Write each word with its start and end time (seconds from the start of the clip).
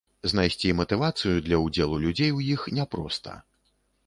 Знайсці 0.31 0.71
матывацыю 0.79 1.35
для 1.49 1.59
ўдзелу 1.65 2.01
людзей 2.05 2.31
у 2.39 2.43
іх 2.55 2.65
няпроста. 2.81 3.37